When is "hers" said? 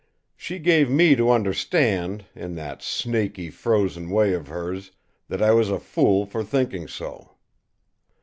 4.47-4.89